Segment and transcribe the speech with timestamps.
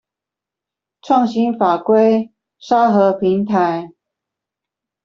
[1.03, 3.91] 創新法規沙盒平台